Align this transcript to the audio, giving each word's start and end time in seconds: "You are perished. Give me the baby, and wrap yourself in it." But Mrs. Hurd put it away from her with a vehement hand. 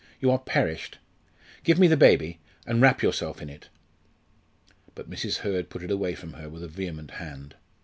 "You 0.19 0.31
are 0.31 0.39
perished. 0.39 0.97
Give 1.63 1.77
me 1.77 1.85
the 1.85 1.95
baby, 1.95 2.39
and 2.65 2.81
wrap 2.81 3.03
yourself 3.03 3.39
in 3.39 3.51
it." 3.51 3.69
But 4.95 5.11
Mrs. 5.11 5.41
Hurd 5.45 5.69
put 5.69 5.83
it 5.83 5.91
away 5.91 6.15
from 6.15 6.33
her 6.33 6.49
with 6.49 6.63
a 6.63 6.67
vehement 6.67 7.11
hand. 7.11 7.53